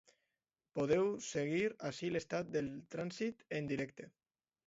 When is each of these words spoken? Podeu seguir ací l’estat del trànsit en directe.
Podeu 0.79 1.09
seguir 1.25 1.67
ací 1.91 2.09
l’estat 2.15 2.49
del 2.57 2.71
trànsit 2.95 3.45
en 3.59 3.71
directe. 3.73 4.09